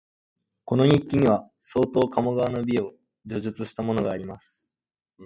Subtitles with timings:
[0.65, 2.93] この日記には、相当鴨川の美を
[3.27, 4.63] 叙述したものがあります